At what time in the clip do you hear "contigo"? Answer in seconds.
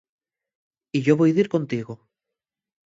1.55-1.93